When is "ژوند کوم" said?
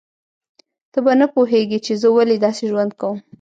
2.71-3.17